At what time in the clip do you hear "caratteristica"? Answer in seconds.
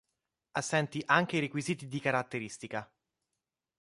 1.99-2.91